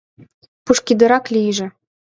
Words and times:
Пушкыдырак 0.63 1.25
лийже. 1.33 1.67